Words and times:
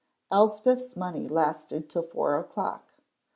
Elspeth's 0.31 0.97
money 0.97 1.27
lasted 1.29 1.87
till 1.87 2.01
four 2.01 2.35
o'clock. 2.39 2.89